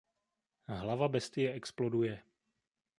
[0.79, 2.21] Hlava bestie exploduje.